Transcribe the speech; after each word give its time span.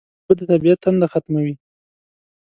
اوبه 0.21 0.33
د 0.39 0.41
طبیعت 0.51 0.79
تنده 0.83 1.07
ختموي 1.11 1.53